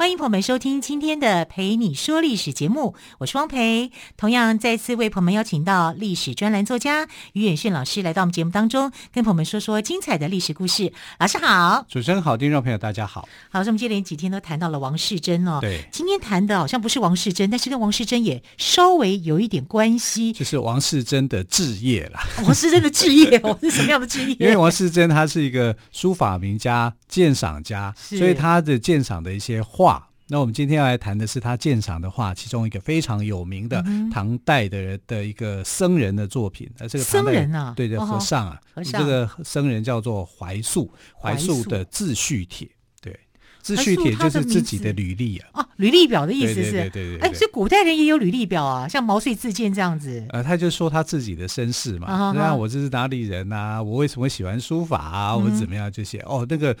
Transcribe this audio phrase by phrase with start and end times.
[0.00, 3.92] 欢迎朋友们收听今天的《陪你说历史》节目，我是汪培。
[4.16, 10.90] 同样再次为朋友们邀请到历史专栏作家于远炫老师来到我们节目当中，跟朋友们说说精彩的历史故事。
[11.18, 13.28] 老师好，主持人好，听众朋友大家好。
[13.50, 15.58] 好，我们接连几天都谈到了王世贞哦。
[15.60, 22.26] 对，今天谈的好像不是王世贞，但是跟王世贞也稍微有一点关系，就是王世贞的置业啦。
[22.44, 24.34] 王世贞的置业哦， 是什么样的置业？
[24.40, 29.89] 因为王世贞他是一个书法名家、鉴赏家，所以他的鉴赏的一些画。
[30.30, 36.70] 那我们今天要来谈的是他鉴赏的画，其中一个非常有名的唐代的人的一个僧人的作品。
[36.78, 40.88] 呃、嗯，这个僧人啊，对的和尚啊，和尚这个僧人叫做怀素，
[41.20, 42.68] 怀素的自序帖。
[43.02, 43.18] 对，
[43.60, 45.48] 自序帖就是自己的履历啊。
[45.54, 47.28] 啊，履历表的意思是，对对对对。
[47.28, 50.24] 哎，所以古代人也有履历表啊，像毛遂自荐这样子。
[50.28, 53.82] 呃，他就说他自己的身世嘛，那、啊、我这是哪里人啊？
[53.82, 55.36] 我为什么喜欢书法啊？
[55.36, 56.18] 我怎么样这些？
[56.18, 56.76] 嗯、哦，那个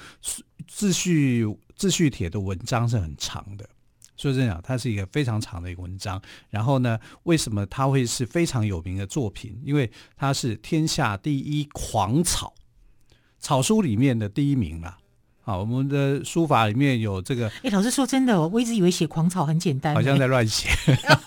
[0.68, 1.44] 自序。
[1.80, 3.66] 自序帖的文章是很长的，
[4.14, 6.20] 说真的，它是一个非常长的一个文章。
[6.50, 9.58] 然后呢，为什么它会是非常有名的作品？
[9.64, 12.52] 因为它是天下第一狂草，
[13.38, 14.98] 草书里面的第一名了。
[15.50, 17.50] 好，我们的书法里面有这个。
[17.64, 20.68] 哎，老师说真的，我一直以为写狂草很简单，好像在乱写。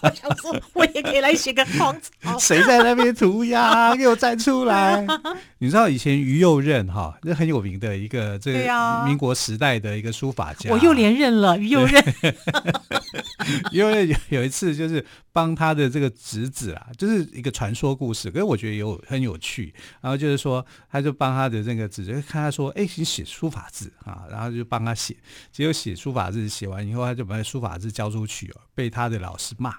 [0.02, 2.39] 我想说，我也可以来写个狂草。
[2.39, 3.94] 谁在那边涂鸦？
[3.99, 5.05] 给我站出来！
[5.59, 10.69] 你知道以前于右任哈，那很有名的一个这个民国时代的一个书法家。
[10.72, 12.01] 我又连任了，于右任。
[13.73, 19.73] 于右任有有一次就是帮他的这个侄子啊，就是一个传说故事，可是我觉得有很有趣。
[20.00, 25.16] 然后就是说，他就帮他的这个侄子看他说，哎，你写书法字啊，然后就帮他写。
[25.51, 29.75] 结果写书法字写完以后，他就把书法字交出去哦，被他的老师骂，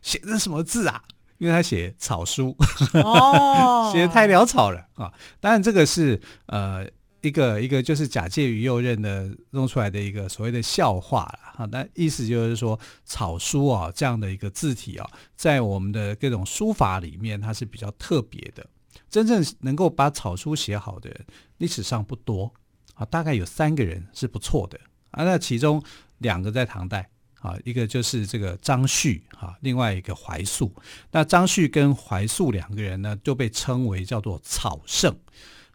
[0.00, 1.02] 写的什么字啊？
[1.38, 2.56] 因为他写草书，
[3.02, 5.12] 哦， 写的太潦草了啊！
[5.40, 6.86] 当然，这个是呃
[7.20, 11.68] 一个一个就是假借于右任的弄出来的一个所谓的笑话了哈。
[11.72, 18.64] 那意思就是说，草书啊这样的一个字体啊，在我们的各种书法里面，它是比较特别的。
[19.10, 21.26] 真正能够把草书写好的人，
[21.58, 22.54] 历史上不多
[23.02, 24.78] 啊，大概有三个人是不错的
[25.10, 25.24] 啊。
[25.24, 25.82] 那其中
[26.18, 27.08] 两个在唐代。
[27.42, 30.72] 啊，一个就是这个张旭啊，另外一个怀素。
[31.10, 35.12] 那张旭跟怀素两个人呢，就被称为叫做草圣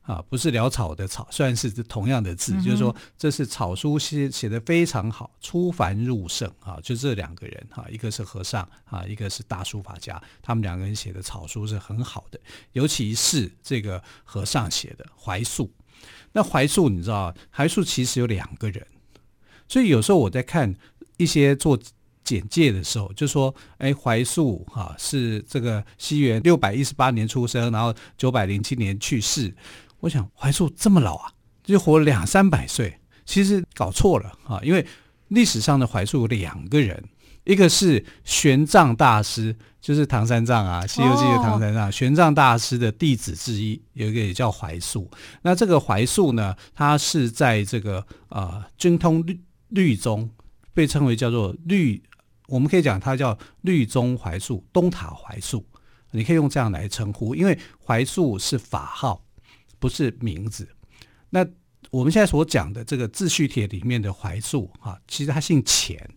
[0.04, 6.80] 啊，不是潦草的草，虽然是同样的字，嗯、就是说这是草书写写的非常好，出凡入圣啊。
[6.82, 12.40] 就这两个人哈，一个是和尚啊，一个是大书法家，他们两个人写的草书是很好的，
[12.72, 15.70] 尤其是这个和尚写的怀素。
[16.32, 18.86] 那怀素你知道，怀素其实有两个人，
[19.68, 20.76] 所以有时候我在看。
[21.20, 21.76] 一些做
[22.24, 29.52] 简介的时候就说：“哎，怀素哈是这个西元六百一十八年出生，然后九百零七年去世。”
[30.02, 31.32] 我想怀素这么老啊，
[31.64, 34.62] 就活了两三百岁，其实搞错了啊！
[34.62, 34.86] 因为
[35.30, 37.04] 历史上的怀素有两个人，
[37.48, 45.10] 一个是玄奘大师，就是唐三藏啊，《西游记》的唐三藏，哦、玄奘大师的弟子之一，有一个也叫怀素。
[45.42, 50.30] 那这个怀素呢，他是在这个啊，精、呃、通律律宗。
[50.74, 52.00] 被称为叫做律，
[52.50, 55.66] 我们可以讲它叫律宗怀素、东塔怀素，
[56.12, 59.24] 你可以用这样来称呼，因为怀素是法号，
[59.80, 60.70] 不是名字。
[61.32, 61.44] 那
[61.90, 66.08] 我们现在所讲的这个自序帖里面的怀素哈，其实他姓钱，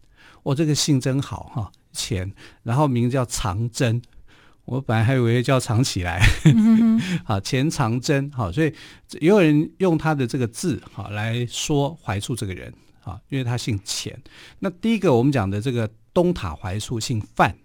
[0.43, 4.01] 我这个姓真好哈，钱，然后名字叫藏真，
[4.65, 6.21] 我本来还以为叫藏起来，
[7.25, 8.75] 好 钱藏真，好，所以
[9.21, 12.72] 也有人用他的这个字哈来说怀素这个人。
[13.03, 14.21] 啊，因为他姓钱。
[14.59, 17.57] 那第一个我们讲的这个东塔怀素姓范。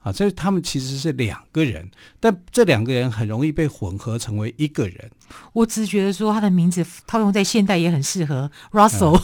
[0.00, 5.10] 啊，这他们其实是两个人，但这两个人很容易被混合成为一个人。
[5.52, 9.20] 我只觉得说他的名字套用在现代也很适合，Russell。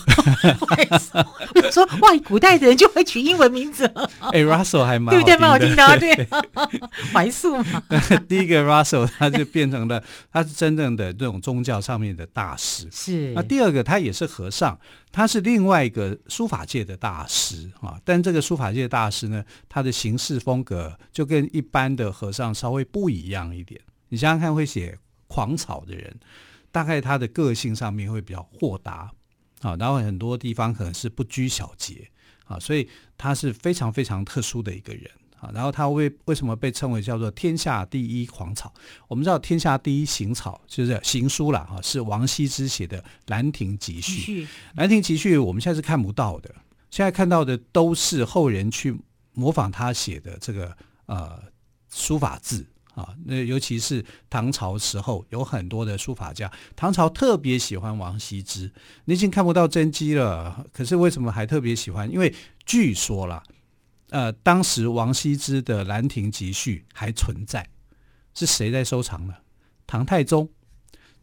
[1.73, 3.87] 说哇，古代的人就会取英文名字。
[4.33, 5.37] 哎，Russell 还蛮对不对？
[5.39, 6.29] 蛮好听的， 对。
[7.13, 7.83] 怀素嘛。
[8.29, 12.87] 第一个 Russell 他就变成了，他是真正的这种宗教上面的大师。
[12.93, 13.33] 是。
[13.35, 14.79] 那第二个他也是和尚。
[15.13, 23.81] 他是另外一个书法界的大师啊，但这个书法界的大师呢，他的行事风格就跟一般的和尚稍微不一样一点。
[24.09, 26.19] 你想想看，会写狂草的人，
[26.71, 29.11] 大概他的个性上面会比较豁达
[29.61, 32.09] 啊，然后很多地方可能是不拘小节
[32.45, 35.11] 啊，所以他是非常非常特殊的一个人
[35.41, 35.51] 啊。
[35.55, 38.73] 然后他为为什么被称为叫做天下第一狂草？
[39.09, 44.45] 我们知道天下第一行草就是行书啦，哈，是王羲之写的《兰亭集序》。
[44.75, 46.55] 《兰亭集序》我们现在是看不到的，
[46.91, 48.97] 现在看到的都是后人去
[49.37, 51.41] 模仿他写的这个呃
[51.89, 52.67] 书法字。
[52.97, 58.73] 啊，那尤其是唐朝时候有很多的书法家，唐朝特别喜欢王羲之。
[59.05, 62.11] 你已经看不到真迹了，可是为什么还特别喜欢？
[62.11, 62.35] 因为
[62.65, 63.43] 据说啦，
[64.09, 67.69] 呃，当时王羲之的《兰亭集序》还存在，
[68.33, 69.35] 是谁在收藏呢？
[69.87, 70.49] 唐太宗。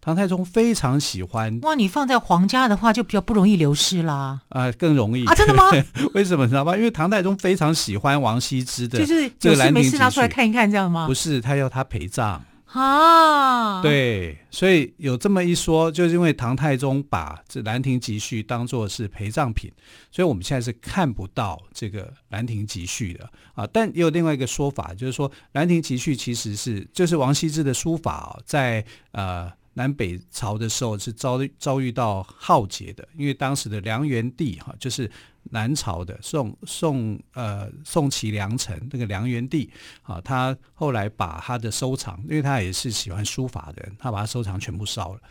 [0.03, 4.41] 唐太宗非常喜欢哇，你放在皇家的话就比较不容易流失啦。
[4.50, 5.33] 啊、呃，更容易啊？
[5.33, 5.63] 真的吗？
[6.13, 6.75] 为什么你知道吗？
[6.75, 11.07] 因为唐太宗非常喜欢王羲之的，就是就是没事拿出来看一看，这样吗？
[11.07, 13.81] 不是，他要他陪葬啊。
[13.81, 19.71] 对，所以有这么一说，就是因为唐太宗把这《兰亭集序》当做是陪葬品，
[20.11, 23.65] 所以我们现在是看不到这个《兰亭集序》的啊。
[23.71, 28.83] 但也有另外一个说法，就是说《兰亭集序》其实是就是王羲之的书法，在
[29.13, 29.49] 呃。
[29.73, 35.09] 南北朝的时候是遭遭遇到浩劫的，因为当时的梁元帝哈，就是
[35.43, 39.69] 南朝的宋宋呃宋齐梁陈那个梁元帝
[40.03, 45.21] 啊，他后来把他的收藏，因为他也是喜欢书法的人，他把他收藏全部烧了。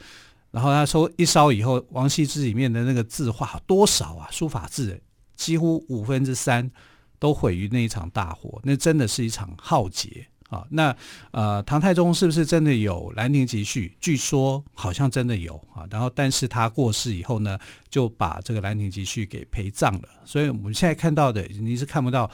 [0.51, 4.29] 然后他收一烧以后，王羲之里面的那个字画多少啊？
[4.31, 5.01] 书法字
[5.35, 6.71] 几乎五分之三
[7.19, 10.27] 都毁于那一场大火，那真的是一场浩劫。
[10.53, 10.95] 啊，那
[11.31, 13.89] 呃，唐太宗是不是真的有《兰亭集序》？
[13.99, 15.89] 据说好像真的有啊。
[15.91, 17.59] 然后，但是他过世以后呢，
[17.89, 20.09] 就把这个《兰亭集序》给陪葬了。
[20.27, 22.31] 所以我们现在看到的，你是看不到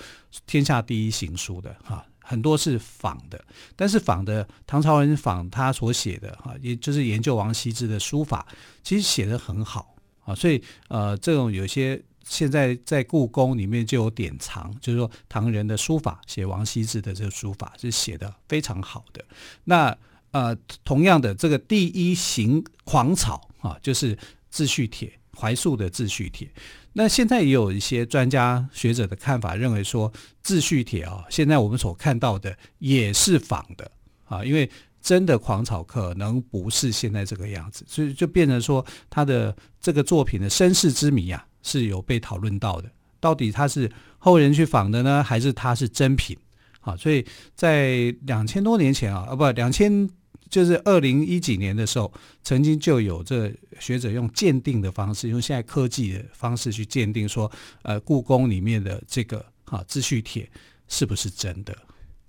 [0.49, 3.41] 天下第一行书的哈，很多是仿的。
[3.77, 8.45] 但是仿的唐朝人仿他所写的哈，也就是研究王羲之的书法，
[8.83, 9.95] 其实写得很好
[10.25, 10.35] 啊。
[10.35, 12.03] 所以呃，这种有些。
[12.29, 19.25] 现在在故宫里面就有典藏，就是说唐人的书法写王羲之的这个书法是写的非常好的。
[19.65, 19.97] 那
[20.31, 20.55] 呃，
[20.85, 24.17] 同样的这个第一行狂草啊，就是
[24.51, 26.47] 自序帖，怀素的自序帖。
[26.93, 33.91] 那现在也有一些专家学者的看法，认为说自序帖啊，现在我们所看到的也是仿的
[34.27, 34.71] 啊，因为
[35.01, 41.47] 真的狂草可能不是现在这个样子，所以就变成说他的这个作品的身世之谜啊。
[41.63, 42.91] 是有被讨论到的，
[43.21, 46.37] 到底它是后人去仿的呢，还是它是真品？
[46.81, 47.25] 好，所以
[47.55, 50.09] 在两千多年前啊，啊不，两千
[50.49, 52.11] 就是二零一几年的时候，
[52.43, 57.51] 曾经就有这学者用鉴定的方式，用现在科技的方式去鉴定说，
[57.83, 60.49] 呃，故宫里面的这个啊自序帖
[60.87, 61.77] 是不是真的？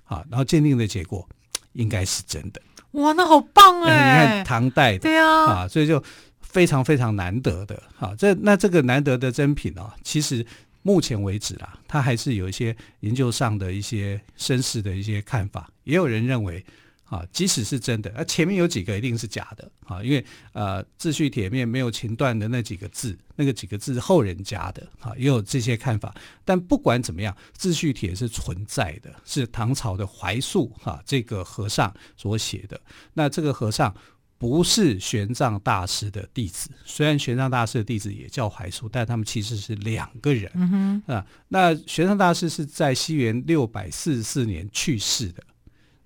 [0.03, 1.27] 啊，然后鉴定的结果
[1.73, 2.61] 应该是真的。
[2.93, 4.25] 哇，那好棒哎！
[4.41, 6.03] 你看唐代的，对啊，啊，所以就。
[6.50, 10.44] 非常非常难得的，好，这那这个难得的珍品哦，其实
[10.81, 16.66] 目前为止啦，它还是有一些研究上的一些绅士的一些看法，也有人认为，
[17.06, 26.12] 啊，即使是真的，那前面有几个一定是假的，啊，因为呃自序帖面没有情段的那几个字，那个几个字是后人加的，啊，也有这些看法。
[26.44, 32.82] 但不管怎么样，自序帖是存在的，是唐朝的怀素哈这个和尚所写的，
[33.13, 33.94] 那这个和尚。
[34.39, 40.50] 不是玄奘大师的弟子，虽然玄奘大师的弟子也叫怀素，但他们其实是两个人。
[40.55, 45.43] 嗯，啊，那玄奘大师是在西元六百四十四年去世的，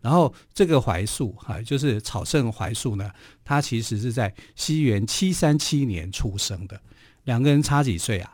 [0.02, 3.12] 然后这个怀素哈，就是草圣怀素呢，
[3.46, 6.82] 他其实是在西元七三七年出生的，
[7.26, 8.33] 两个人差几岁啊？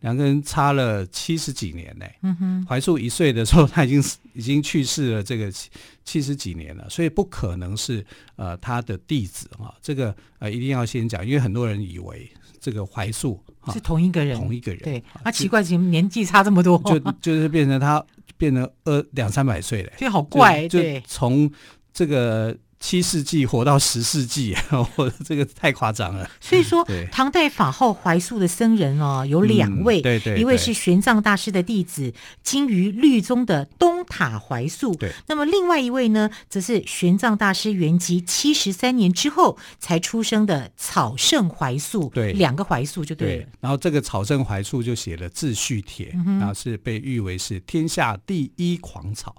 [0.00, 2.06] 两个人差了七十几年呢。
[2.22, 4.02] 嗯哼，怀素一岁的时候，他已经
[4.34, 5.68] 已经去世了，这个七
[6.04, 8.04] 七十几年了，所以不可能是
[8.36, 9.74] 呃他的弟子哈。
[9.82, 14.80] 这个呃一定要先讲，因为很多人以为这个怀素是同一个人，同一个人。
[14.82, 16.78] 对，他奇怪，怎么年纪差这么多？
[16.84, 18.04] 就就是变成他
[18.36, 20.68] 变成二两三百岁了，这好怪。
[20.68, 21.50] 就从
[21.92, 22.56] 这个。
[22.80, 24.56] 七世纪活到十世纪，
[24.96, 26.30] 我这个太夸张了。
[26.40, 35.12] 所以说，唐代法号怀素的僧人哦，有两位，嗯、对，对对，一位是玄奘大师的弟子精于律宗的东塔怀素，对。
[35.26, 43.42] 那么另外一位呢，则是玄奘大师圆寂七十三年之后才出生的草圣怀素，对，两个怀素就对了。
[43.42, 49.34] 对，然后这个草圣怀素就写了自序帖，嗯、然后是被誉为是天下第一狂草。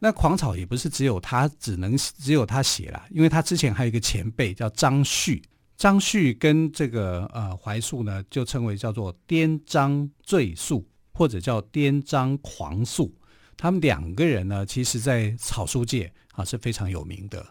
[0.00, 5.42] 那狂草也不是只有他，只能只有他写了，因为他之前还有一个前辈叫张旭，
[5.76, 13.12] 张旭跟这个呃怀素呢，就称为叫做颠张醉素，或者叫颠张狂素。
[13.56, 17.44] 他们两个人呢，其实在草书界啊是非常有名的。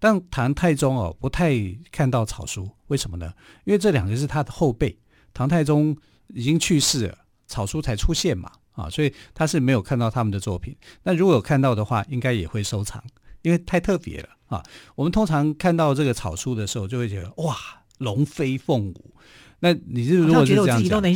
[0.00, 1.54] 但唐太宗哦不太
[1.92, 3.32] 看到草书，为什么呢？
[3.64, 4.98] 因为这两个是他的后辈，
[5.32, 8.50] 唐太宗已经去世了，草书才出现嘛。
[8.72, 10.76] 啊，所以他是没有看到他们的作品。
[11.02, 13.02] 那如果有看到的话，应该也会收藏，
[13.42, 14.62] 因为太特别了啊。
[14.94, 17.56] 我们通常看到这个草书的时候，就会觉得哇，
[17.98, 19.14] 龙飞凤舞。
[19.60, 21.12] 那你是如果是这样讲，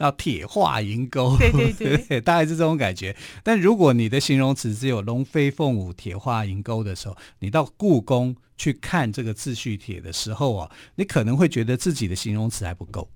[0.00, 3.16] 要铁画银钩， 对对对，对， 大概是这种感觉。
[3.44, 13.08] 但如果你的形容词只有龙飞凤舞、铁画银钩的时候，你到故宫去看这个自叙帖的时候啊，你可能会觉得自己的形容词还不够。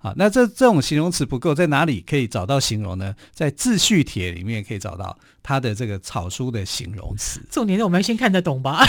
[0.00, 3.14] 好，那这这种形容词不够，在哪里可以找到形容呢？
[3.32, 7.40] 在自叙帖里面可以找到它的这个草书的形容词。
[7.50, 8.86] 重点是我们要先看得懂吧？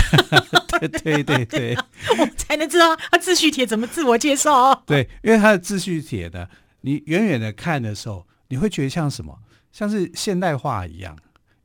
[0.79, 1.75] 对对对对，
[2.11, 4.83] 我们才能知道他自叙帖怎么自我介绍。
[4.85, 6.47] 对，因为他的自叙帖呢，
[6.81, 9.39] 你远远的看的时候，你会觉得像什么？
[9.71, 11.17] 像是现代化一样。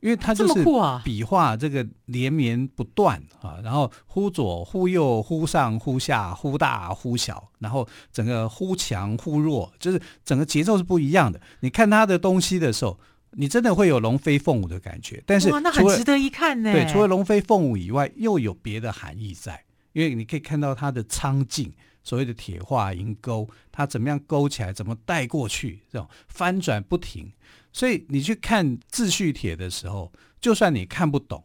[0.05, 0.63] 因为它就是
[1.03, 11.41] 笔画这个连绵不断啊，然后忽左忽右，忽上忽下，忽大忽小，然后整个忽强忽弱，就是整个节奏是不一样的。
[11.61, 12.99] 你看他的东西的时候，
[13.31, 15.23] 你真的会有龙飞凤舞的感觉。
[15.25, 16.71] 但是哇，那很值得一看呢。
[16.71, 27.33] 对，除了龙飞凤舞以外，又有别的含义在，因为你可以看到它的苍劲，所谓的铁画银钩，它怎么样勾起来，怎么带过去，这种翻转不停。
[27.75, 31.43] 所以你去看自叙帖的时候，就算你看不懂，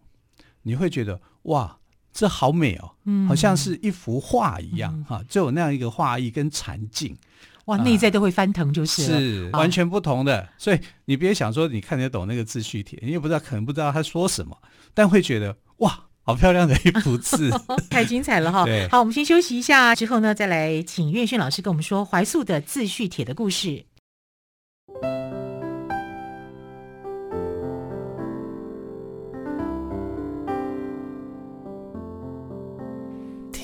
[0.62, 1.76] 你会觉得哇，
[2.12, 7.18] 这好美哦，嗯、好像是一幅画一样哈、嗯，就有那样一个画意跟禅境，
[7.64, 10.48] 哇，内在都会翻腾，就是、呃、是完全不同的。
[10.56, 14.56] 所以你别想说你看得懂那个自叙帖，你也不知道，可能不知道他说什么，
[14.94, 17.50] 但会觉得哇，好漂亮的一幅字，
[17.90, 18.64] 太精彩了哈。
[18.88, 23.84] 好，我们先休息一下，之后呢，再来请岳迅老师跟我们说怀素的自叙帖的故事。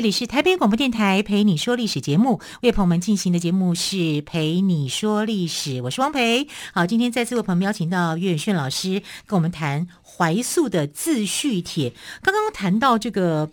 [0.00, 6.48] 这里是台北广播电台陪你说历史节目，为朋友们进行的节目是陪你说历史，我是汪培。
[6.72, 11.92] 好，今天再次为朋友们邀请到岳远炫老师跟我们谈怀素的自叙帖。
[12.22, 13.50] 刚刚谈到这个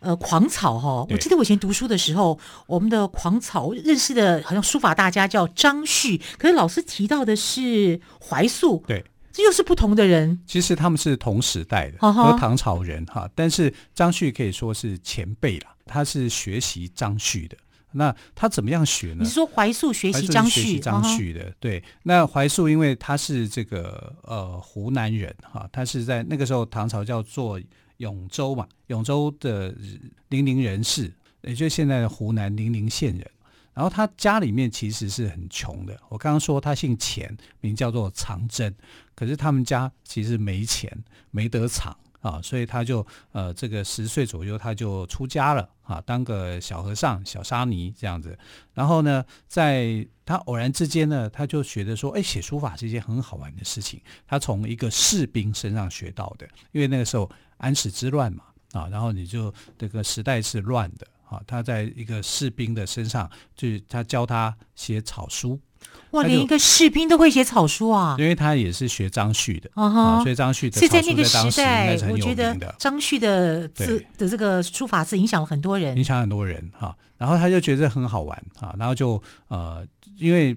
[0.00, 8.82] 呃狂草哈、哦，我记得我以前读书的时候，我们的狂草认识的好像书法大家叫张旭，可是老师提到的是怀素。
[8.88, 9.04] 对。
[9.34, 13.28] 这又是不同的人，其实他们是同时代的，和唐朝人哈。
[13.34, 17.56] 但是张旭可以说是前辈了，他是学习张旭的。
[17.90, 19.18] 那他怎么样学呢？
[19.20, 20.78] 你是说怀素学习张旭？
[20.78, 21.82] 张旭的对。
[22.04, 27.60] 那怀素因为他是这个呃湖南人哈，他是在那个时候唐朝叫做
[27.96, 29.74] 永州嘛，永州的
[30.28, 31.12] 零陵人士，
[31.42, 33.28] 也就是现在的湖南零陵县人。
[33.74, 35.98] 然后他家里面其实是很穷的。
[36.08, 38.74] 我刚刚说他姓钱，名叫做藏真，
[39.14, 40.90] 可是他们家其实没钱，
[41.30, 48.38] 没得藏啊，所以他就呃这个十岁左右他就出家了啊，当个小和尚、小沙弥这样子。
[48.72, 54.00] 然后呢，在他偶然之间呢，他就觉得说，哎，写书法是一件很好玩的事情。
[54.26, 61.06] 他从一个士兵身上学到的，因为那个时候安史之乱嘛啊，然后你就这个时代是乱的。
[61.34, 65.60] 啊，他在一个士兵的身上，就是他教他写草书。
[66.12, 68.16] 哇，连一个士兵都会写草书啊！
[68.18, 71.50] 因为他也是学张旭的，uh -huh, 啊，所以张旭的草书在当时应该是很有名的。
[71.50, 76.96] 是在那个时代，我觉得张旭的字的这个书法字影响了很多人，影响很多人哈、啊。
[77.18, 79.86] 然后他就觉得很好玩啊，然后就呃，
[80.16, 80.56] 因为。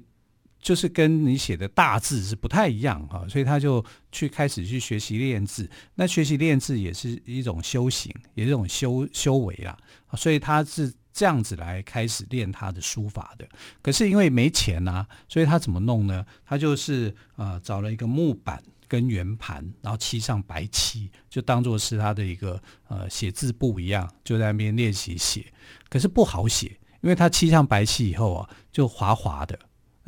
[0.67, 3.81] 就是跟你写的大字是不太一样哈，所以他就
[4.11, 5.69] 去开始去学习练字。
[5.95, 9.77] 那学习练字也是一种修行，也是一种修修为啦。
[10.17, 13.47] 所以他是这样子来开始练他的书法的。
[13.81, 16.25] 可是因为没钱呐、啊，所以他怎么弄呢？
[16.45, 25.45] 他就是呃找了一个木板跟圆盘，然后漆上白漆，就当做是他的一个呃写字簿一样，就在那边练习写。
[25.87, 29.57] 可是不好写，因为他漆上白漆以后啊，就滑滑的。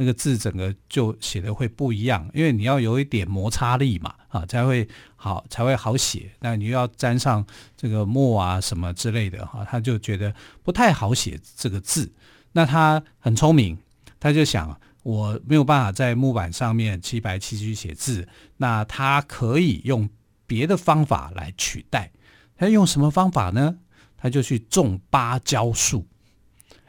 [0.02, 4.88] 那个字整个就写的会不一样，因为你要有一点摩擦力嘛，啊，才会
[5.18, 6.32] 好才会好写。
[6.40, 12.10] 那你又要沾上这个墨啊什么之类的，哈，他就觉得不太好写这个字。
[12.54, 13.78] 那他很聪明，
[14.22, 18.26] 他就想我没有办法在木板上面七白七去写字，
[18.56, 20.10] 那他可以用
[20.48, 22.10] 别的方法来取代。
[22.56, 23.76] 他用什么方法呢？
[24.16, 26.08] 他就去种芭蕉树。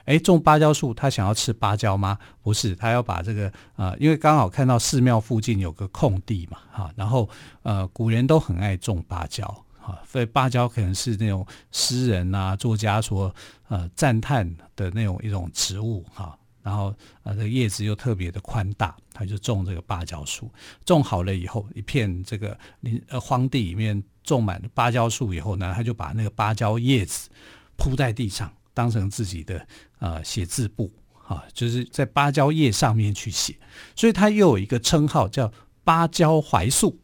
[0.05, 2.19] 哎，种芭蕉树，他想要吃芭蕉吗？
[2.43, 7.29] 不是，他要把这个呃，因为刚好看到寺庙附近有个空地嘛，哈，然后
[7.63, 9.47] 呃，古人都很爱种芭蕉，
[9.79, 13.33] 哈，所以芭蕉可能是那种诗人啊、作家所
[13.69, 20.51] 呃赞叹的那种一种植物，哈，然后呃，这个叶子又特别的宽大，他就种这个芭蕉树。
[20.85, 27.29] 种好了以后，一片这个林呃荒地里面种满芭蕉树以后呢，他就把那个芭蕉叶子
[27.77, 28.51] 铺在地上。
[28.75, 29.67] 当成自己的
[29.99, 30.93] 呃写字簿
[31.27, 33.57] 啊，就是在芭蕉叶上面去写，
[33.95, 35.53] 所以他又有一个称号叫
[35.85, 36.99] 芭蕉槐树，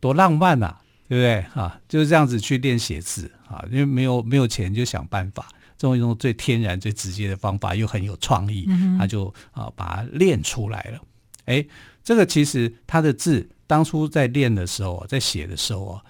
[0.00, 1.80] 多浪漫啊，对不对啊？
[1.88, 11.00] 就是这样子去练写字啊，因为没有没有钱就想办法，这种一种最天然、最直接的方法，又很有创意，他就啊把它练出来了。
[11.44, 11.66] 哎，
[12.04, 16.04] 这个其实他的字当初在练的时候，在写的时候啊，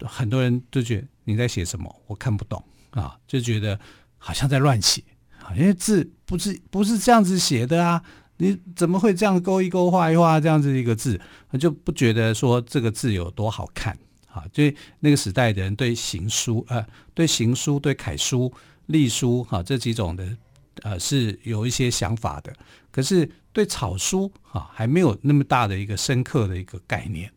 [0.00, 2.62] 很多人都觉得你在写什么，我看不懂。
[2.96, 3.78] 啊，就觉得
[4.16, 5.02] 好像在乱写
[5.42, 8.02] 啊，因为字不是不是这样子写的啊，
[8.38, 11.20] 你怎么会这样勾一勾画一画这样子一个字，
[11.60, 13.96] 就不觉得说这个字有多好看
[14.28, 14.44] 啊？
[14.50, 14.64] 就
[15.00, 18.50] 那个时代的人对行书呃，对行书、对楷书、
[18.86, 20.36] 隶书哈这几种的
[20.82, 22.50] 呃是有一些想法的，
[22.90, 27.30] 可是对草书啊还没有那么大的一个深刻的一个概念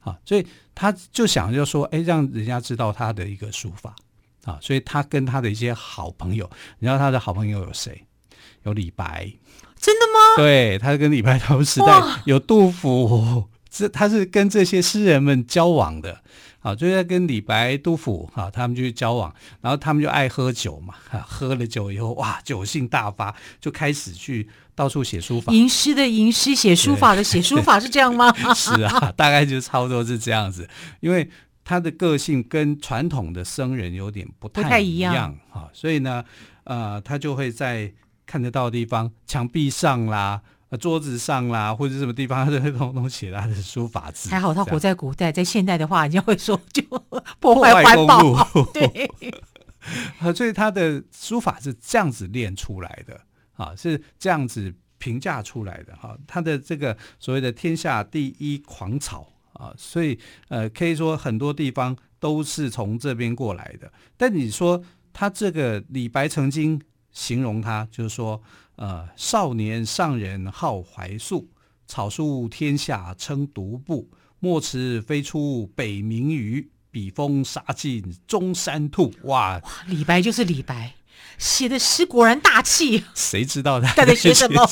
[0.00, 0.44] 啊，所以
[0.74, 3.94] 他就想就说，哎，让人家知道他的一个书法。
[4.46, 6.48] 啊，所以他跟他的一些好朋友，
[6.78, 8.06] 你知道他的好朋友有谁？
[8.62, 9.30] 有李白，
[9.78, 10.36] 真的吗？
[10.38, 16.22] 对，他跟李白同时代，有杜甫，这他是跟这些诗人们交往的。
[16.62, 25.52] 啊，就在跟李白、杜甫啊，他们就去交往，然后他们就爱喝酒嘛，啊，喝了酒以后，哇，酒性大发，就开始去到处写书法。
[25.52, 28.34] 吟诗的吟诗，写书法的写书法，是这样吗？
[28.52, 30.68] 是啊，大概就差不多是这样子，
[30.98, 31.30] 因为。
[31.68, 36.24] 他的个性跟传统的僧人有点不太一样啊，所以呢，
[36.62, 37.92] 呃，他就会在
[38.24, 40.40] 看得到的地方，墙壁上啦、
[40.78, 44.30] 桌子上啦，或者什么地方，他都会通通写他的书法字。
[44.30, 46.80] 还好他活在古代，在现代的话，人家会说就
[47.40, 48.22] 破坏环保。
[48.72, 49.10] 对，
[50.20, 53.20] 啊， 所以他的书法是这样子练出来的
[53.56, 56.16] 啊，是这样子评价出来的哈。
[56.28, 59.32] 他的这个所谓的天下第一狂草。
[59.56, 63.92] 啊，所以呃，可以说很多地方都是从这边过来的。
[64.16, 68.42] 但你说他这个李白曾经形容他，就是说，
[68.76, 71.48] 呃，少年上人好怀素，
[71.86, 74.10] 草书天下称独步。
[74.38, 79.10] 莫辞飞出北冥鱼，笔锋杀尽中山兔。
[79.22, 80.94] 哇，哇，李白就是李白，
[81.38, 83.02] 写的诗果然大气。
[83.16, 84.68] 谁知道他在写什么？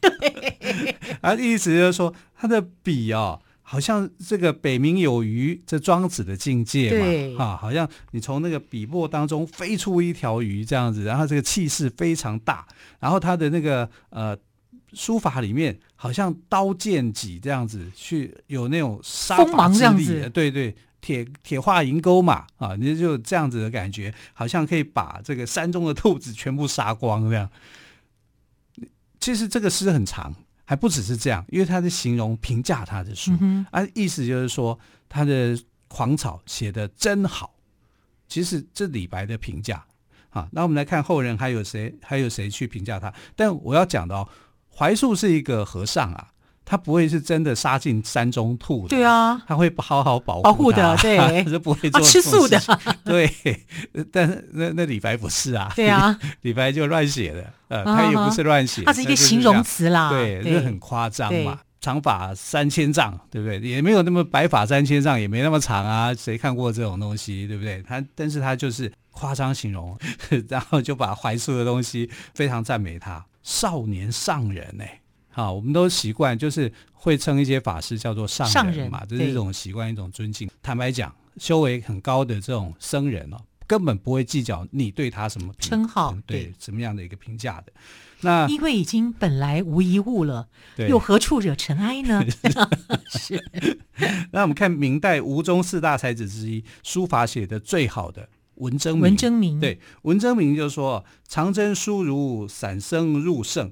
[0.00, 3.38] 对， 啊，意思就是说他的笔啊。
[3.68, 12.64] 好像这个北冥有鱼，这庄子的境界嘛，对啊，好像你从那个笔墨当中飞出一条鱼这样子，然后这个气势非常大，
[13.00, 14.38] 然后他的那个呃
[14.92, 27.50] 书法里面好像刀剑戟这样子去有那种杀伐之力，对对，铁铁画银钩嘛，啊，你就这样子的感觉，好像可以把这个山中的兔子全部杀光这样。
[29.18, 30.32] 其实这个诗很长。
[30.66, 37.54] 还不只是这样，因为他是形容评价他的书，嗯、啊，意思就是说他的狂草写的真好。
[38.28, 39.86] 其实这李白的评价
[40.30, 43.14] 啊，那我们来看后人还有谁，还有谁去评价他？
[43.36, 44.28] 但我要讲的哦，
[44.70, 46.32] 槐树是一个和尚啊。
[46.68, 52.60] 他不会是真的杀进山中兔的，对啊，他会好好保护保护的，对， 他是不会做吃素的，
[53.04, 53.30] 对。
[54.12, 61.60] 但是那那李白不是啊，对啊，李白就乱写的，呃，他也不是乱写，他是一个形容词啦，对，那很夸张嘛。
[61.78, 63.60] 长发三千丈，对不对？
[63.60, 66.12] 也没有那么白发三千丈，也没那么长啊。
[66.12, 67.80] 谁看过这种东西，对不对？
[67.86, 69.96] 他，但是他就是夸张形容，
[70.48, 74.84] 然后就把怀素的东西非常赞美他，少年上人呢。
[75.36, 80.48] 啊，我们都习惯就是会称一些法师叫做上人嘛，这是一种习惯，一种尊敬。
[80.62, 87.72] 坦白讲，修为很高的这种僧人哦，根本不会计较你对他什么称号，对，对什么样的一个评价的。
[88.22, 90.48] 那因为已经本来无一物了，
[90.88, 92.24] 又何处惹尘埃呢？
[93.12, 93.38] 是。
[94.32, 99.02] 那我们看明代吴中四大才子之一，书法写得最好的文征明。
[99.02, 103.70] 文征明对，文征明就是说，长征书如散僧入圣。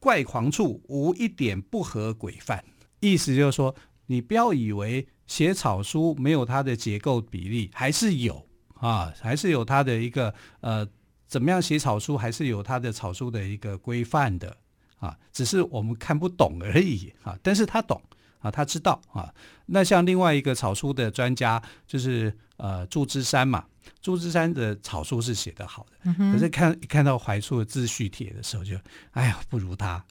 [0.00, 2.64] 怪狂处无一点不合规范，
[2.98, 3.74] 意思就是说，
[4.06, 10.88] 你不要以为写草书没有它的结构比例，还是有啊，还是有它的一个呃，
[11.26, 14.56] 怎么样写草书，还是有它的草书的一个规范的
[14.98, 17.38] 啊，只是我们看不懂而已啊。
[17.42, 18.00] 但是他懂
[18.40, 19.32] 啊，他知道啊。
[19.66, 23.64] 那像另外一个草书的专家，就是呃祝枝山嘛，
[24.02, 28.80] 祝枝山的草书是写得好的，嗯、可是看一看到怀素的自序帖的时候就，就
[29.12, 30.04] 哎呀不如他。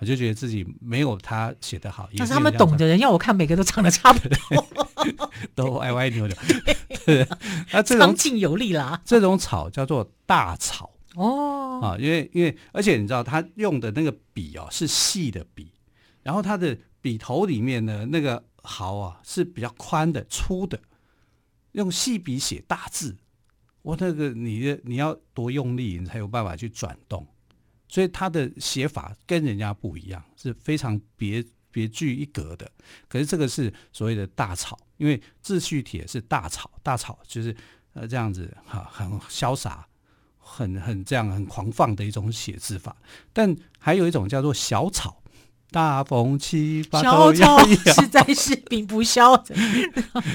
[0.00, 4.66] 我就觉得自己没有他写得好，但是他们懂的人要我看，每个都长得差不多，
[5.54, 6.36] 都歪歪扭扭。
[7.72, 15.72] 那这种强劲有力啦，这种草叫做大草哦啊，因为因为而且你知道他用的那个笔哦是细的笔，
[16.24, 20.80] 然后他的笔头里面呢那个毫啊是比较宽的粗的，
[21.72, 23.14] 用细笔写大字，
[23.82, 27.26] 我那个你的你要多用力，你才有办法去转动。
[27.88, 32.72] 所以他的写法跟人家不一样，是非常别别具一格的。
[33.06, 37.54] 可是这个是所谓的大草，因为自序帖是大草，大草就是
[37.92, 39.86] 呃这样子哈，很潇洒，
[40.38, 42.96] 很很这样很狂放的一种写字法。
[43.34, 45.22] 但还有一种叫做小草，
[45.74, 49.52] 大风起，把头摇一摇，实在是并不消的，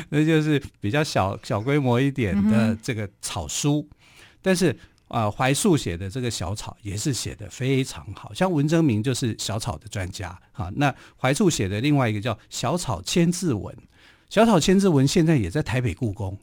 [0.09, 3.95] 那就是比较小小规模一点的这个草书，嗯、
[4.41, 4.77] 但是。
[5.09, 10.69] 啊，怀素写的这个小草也是写的非常好，像文征明就是小草的专家啊。
[10.75, 13.75] 那怀素写的另外一个叫《小草千字文》，
[14.29, 16.37] 《小草千字文》现在也在台北故宫，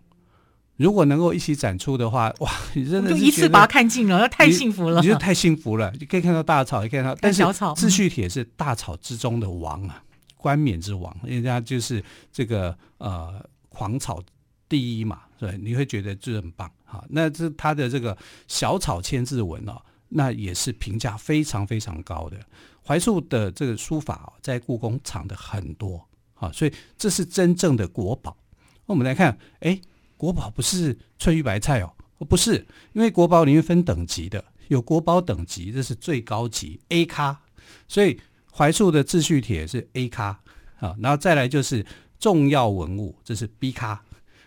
[0.76, 5.92] 如果能够一起展出的话，哇， 你真的是就一次把它看尽了，那太幸福了，你就太幸福了。
[5.98, 10.02] 你可以看到大草，也可以看到，但是小草自序帖是大草之中的王啊，
[10.36, 14.22] 冠冕之王，人家就是这个呃狂草
[14.68, 16.70] 第一嘛，对，你会觉得这很棒。
[16.84, 22.38] 好，那这他的这个小草千字文哦，那也是评价非常非常高的。
[22.86, 28.36] 怀素的这个书法哦，在故宫藏的很多，好，所以这是真正的国宝。
[28.84, 29.80] 我们来看，哎，
[30.16, 31.92] 国宝不是翠玉白菜哦，
[32.28, 37.38] 不是，因为国宝里面分等级的，有国宝等级，这是最高级 A 咖，
[37.88, 40.40] 所以槐树的秩序帖是 A 咖，
[40.78, 41.84] 啊，然后再来就是
[42.18, 44.02] 重要文物，这是 B 咖。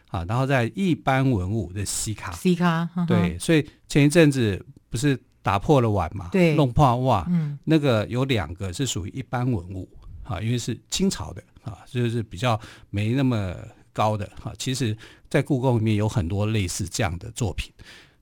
[0.09, 9.87] 啊，然后在一般文物的 C 咖，C 咖，呵呵对，所以前一阵子不是打破了碗嘛，对，弄破碗，嗯，那个有两个是属于一般文物，
[10.23, 13.55] 啊，因为是清朝的，啊，就是比较没那么
[13.99, 14.95] 高的，哈，其实
[15.29, 17.69] 在故宫里面有很多类似这样的作品。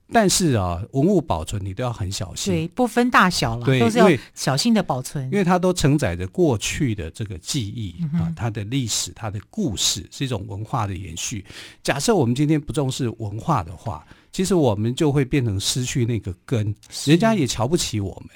[0.10, 11.46] 但是啊，文物保存你都要很小心，对，不分大小了，对，都是要小心的保存，因为它都承载着过去的这个记忆、嗯、啊，它的历史、它的故事是一种文化的延续。
[11.84, 18.30] 假设我们今天不重视文化的话，其实我们就会变成失去那个根，人家也瞧不起我们。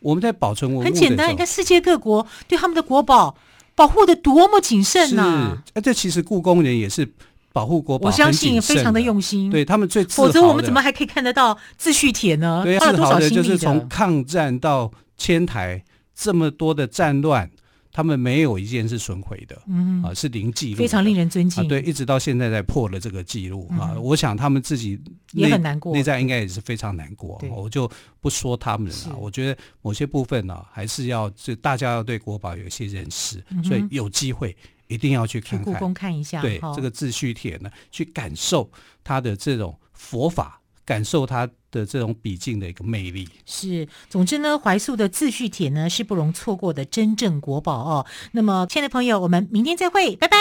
[0.00, 3.34] 我们在保存文物很简单，你看世界各国对他们的国宝
[3.78, 5.62] 保护的多么谨慎呐、啊！
[5.74, 7.08] 是，这其实故宫人也是。
[7.50, 9.50] 保护国宝，我相信非常的用心。
[9.50, 12.60] 对他们最否则我们怎么还可以看得到自序帖呢？
[12.62, 13.42] 对，花了多少心力的？
[13.42, 15.82] 就是从抗战到迁台
[16.14, 17.50] 这么多的战乱，
[17.98, 21.64] 他们没有一件是损毁的，嗯啊，是零记录，非常令人尊敬。
[21.64, 23.98] 啊、对，一直到现在才破了这个记录、嗯、啊！
[23.98, 24.96] 我想他们自己
[25.32, 27.42] 也很难过，内在应该也是非常难过。
[27.50, 28.92] 我就不说他们了。
[28.92, 34.56] 是我觉得某些部分呢、啊，还是要就大家要对国宝有一些认识，嗯、所以有机会。
[34.86, 36.40] 一定要去看看，去故宫看一下。
[36.40, 38.70] 对，哦、这个自序帖呢，去感受
[39.02, 43.28] 它的这种佛法，感受它的这种笔劲的一个魅力。
[43.46, 48.06] 是，总之呢，怀素的自叙帖呢是不容错过的真正国宝哦。
[48.32, 50.36] 那么，亲爱的朋友，我们明天再会，拜拜。